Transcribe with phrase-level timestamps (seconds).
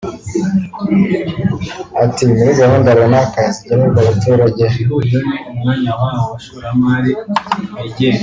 [2.03, 4.65] Ati ˝Muri gahunda runaka zigenerwa abaturage